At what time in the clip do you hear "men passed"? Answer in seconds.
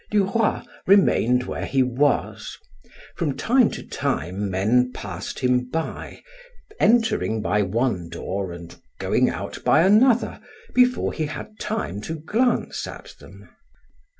4.49-5.37